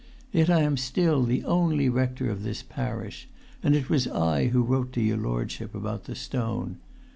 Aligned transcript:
Yet 0.31 0.49
I 0.49 0.61
am 0.63 0.77
still 0.77 1.21
the 1.21 1.43
only 1.45 1.87
rector 1.87 2.31
of 2.31 2.41
this 2.41 2.63
parish, 2.63 3.27
and 3.61 3.75
it 3.75 3.87
was 3.87 4.07
I 4.07 4.47
who 4.47 4.63
wrote 4.63 4.93
to 4.93 4.99
your 4.99 5.17
lordship 5.17 5.75
about 5.75 6.05
the 6.05 6.15
stone. 6.15 6.77